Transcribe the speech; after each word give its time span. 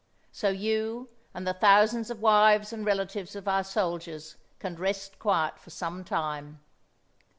So 0.31 0.49
you, 0.49 1.09
and 1.31 1.45
the 1.45 1.53
thousands 1.53 2.09
of 2.09 2.23
wives 2.23 2.73
and 2.73 2.83
relatives 2.83 3.35
of 3.35 3.47
our 3.47 3.63
soldiers, 3.63 4.35
can 4.57 4.75
rest 4.75 5.19
quiet 5.19 5.59
for 5.59 5.69
some 5.69 6.03
time. 6.03 6.59